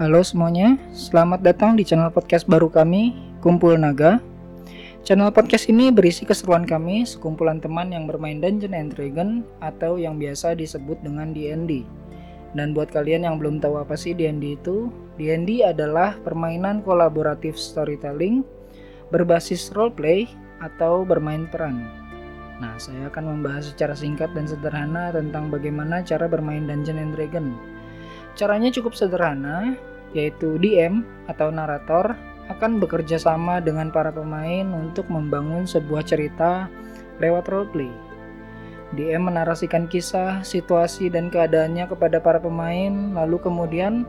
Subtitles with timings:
[0.00, 3.12] Halo semuanya, selamat datang di channel podcast baru kami,
[3.44, 4.16] Kumpul Naga.
[5.04, 10.16] Channel podcast ini berisi keseruan kami, sekumpulan teman yang bermain Dungeon and Dragon atau yang
[10.16, 11.84] biasa disebut dengan D&D.
[12.56, 14.88] Dan buat kalian yang belum tahu apa sih D&D itu,
[15.20, 18.40] D&D adalah permainan kolaboratif storytelling
[19.12, 20.24] berbasis roleplay
[20.64, 21.76] atau bermain peran.
[22.56, 27.52] Nah, saya akan membahas secara singkat dan sederhana tentang bagaimana cara bermain Dungeon and Dragon.
[28.38, 29.76] Caranya cukup sederhana,
[30.16, 32.14] yaitu DM atau narator
[32.50, 36.66] akan bekerja sama dengan para pemain untuk membangun sebuah cerita
[37.22, 37.90] lewat roleplay.
[38.90, 44.02] DM menarasikan kisah, situasi, dan keadaannya kepada para pemain, lalu kemudian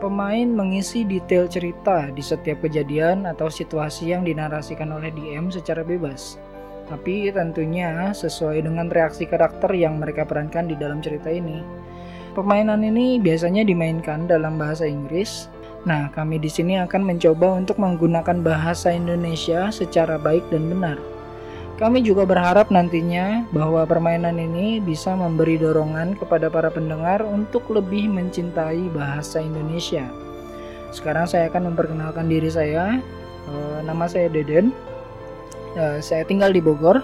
[0.00, 6.40] pemain mengisi detail cerita di setiap kejadian atau situasi yang dinarasikan oleh DM secara bebas
[6.92, 11.64] tapi tentunya sesuai dengan reaksi karakter yang mereka perankan di dalam cerita ini.
[12.32, 15.52] Permainan ini biasanya dimainkan dalam bahasa Inggris.
[15.84, 20.96] Nah, kami di sini akan mencoba untuk menggunakan bahasa Indonesia secara baik dan benar.
[21.76, 28.06] Kami juga berharap nantinya bahwa permainan ini bisa memberi dorongan kepada para pendengar untuk lebih
[28.06, 30.06] mencintai bahasa Indonesia.
[30.94, 33.02] Sekarang saya akan memperkenalkan diri saya.
[33.50, 34.70] Eh, nama saya Deden
[35.76, 37.00] uh, saya tinggal di Bogor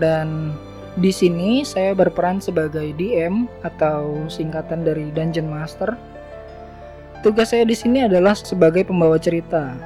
[0.00, 0.54] dan
[0.98, 5.94] di sini saya berperan sebagai DM atau singkatan dari Dungeon Master.
[7.22, 9.76] Tugas saya di sini adalah sebagai pembawa cerita,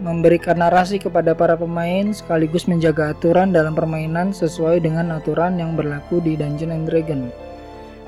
[0.00, 6.22] memberikan narasi kepada para pemain sekaligus menjaga aturan dalam permainan sesuai dengan aturan yang berlaku
[6.24, 7.28] di Dungeon and Dragon.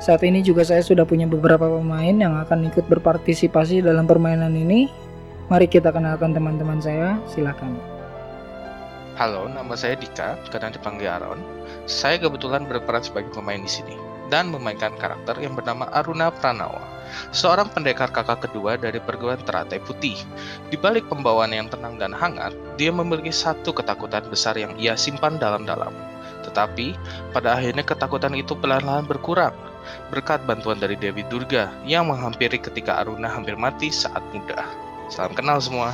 [0.00, 4.88] Saat ini juga saya sudah punya beberapa pemain yang akan ikut berpartisipasi dalam permainan ini.
[5.52, 7.99] Mari kita kenalkan teman-teman saya, silakan.
[9.20, 11.44] Halo, nama saya Dika, kadang dipanggil Aaron.
[11.84, 13.92] Saya kebetulan berperan sebagai pemain di sini
[14.32, 16.80] dan memainkan karakter yang bernama Aruna Pranawa,
[17.28, 20.16] seorang pendekar kakak kedua dari perguruan Teratai Putih.
[20.72, 25.36] Di balik pembawaan yang tenang dan hangat, dia memiliki satu ketakutan besar yang ia simpan
[25.36, 25.92] dalam-dalam.
[26.48, 26.96] Tetapi,
[27.36, 29.52] pada akhirnya ketakutan itu pelan-pelan berkurang
[30.08, 34.64] berkat bantuan dari Dewi Durga yang menghampiri ketika Aruna hampir mati saat muda.
[35.12, 35.92] Salam kenal semua.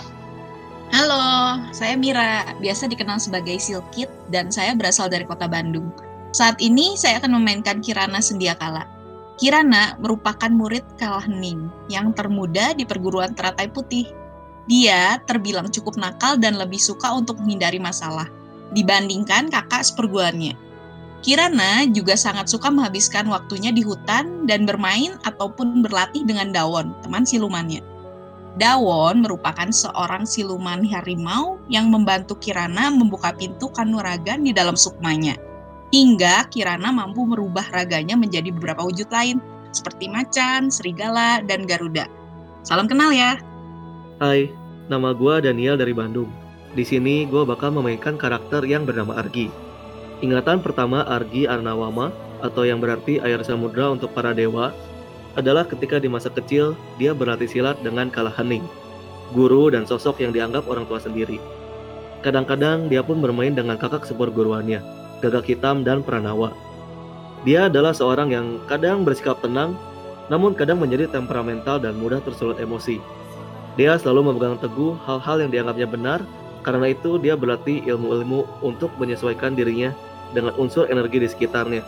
[0.94, 5.90] Halo, saya Mira, biasa dikenal sebagai Silkit dan saya berasal dari kota Bandung.
[6.30, 8.86] Saat ini saya akan memainkan Kirana Sendiakala.
[9.34, 14.06] Kirana merupakan murid Kalah Hening yang termuda di perguruan Teratai Putih.
[14.70, 18.30] Dia terbilang cukup nakal dan lebih suka untuk menghindari masalah
[18.70, 20.54] dibandingkan kakak seperguruannya.
[21.26, 27.26] Kirana juga sangat suka menghabiskan waktunya di hutan dan bermain ataupun berlatih dengan Dawon, teman
[27.26, 27.82] silumannya.
[28.56, 35.36] Dawon merupakan seorang siluman harimau yang membantu Kirana membuka pintu kanuragan di dalam sukmanya.
[35.92, 39.44] Hingga Kirana mampu merubah raganya menjadi beberapa wujud lain,
[39.76, 42.08] seperti macan, serigala, dan garuda.
[42.64, 43.36] Salam kenal ya.
[44.24, 44.48] Hai,
[44.88, 46.32] nama gue Daniel dari Bandung.
[46.72, 49.52] Di sini gue bakal memainkan karakter yang bernama Argi.
[50.24, 52.08] Ingatan pertama Argi Arnawama,
[52.40, 54.72] atau yang berarti air samudra untuk para dewa,
[55.36, 58.64] adalah ketika di masa kecil dia berlatih silat dengan kalah hening,
[59.36, 61.38] guru dan sosok yang dianggap orang tua sendiri.
[62.24, 64.80] Kadang-kadang dia pun bermain dengan kakak seperguruannya,
[65.20, 66.50] Gagak Hitam dan Pranawa.
[67.46, 69.78] Dia adalah seorang yang kadang bersikap tenang,
[70.26, 72.98] namun kadang menjadi temperamental dan mudah tersulut emosi.
[73.78, 76.20] Dia selalu memegang teguh hal-hal yang dianggapnya benar,
[76.66, 79.94] karena itu dia berlatih ilmu-ilmu untuk menyesuaikan dirinya
[80.34, 81.84] dengan unsur energi di sekitarnya,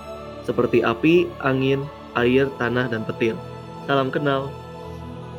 [0.47, 1.82] seperti api, angin,
[2.23, 3.34] air, tanah, dan petir.
[3.87, 4.53] Salam kenal.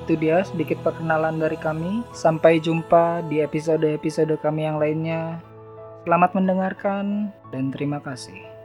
[0.06, 2.01] Itu dia sedikit perkenalan dari kami.
[2.12, 5.38] Sampai jumpa di episode-episode kami yang lainnya.
[6.03, 8.58] Selamat mendengarkan dan terima kasih.